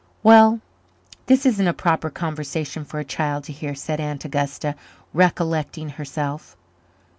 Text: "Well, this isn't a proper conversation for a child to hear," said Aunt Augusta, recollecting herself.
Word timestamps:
"Well, 0.23 0.61
this 1.27 1.45
isn't 1.45 1.67
a 1.67 1.75
proper 1.75 2.09
conversation 2.09 2.85
for 2.85 2.99
a 2.99 3.03
child 3.05 3.43
to 3.43 3.53
hear," 3.53 3.75
said 3.75 3.99
Aunt 3.99 4.25
Augusta, 4.25 4.73
recollecting 5.13 5.89
herself. 5.89 6.57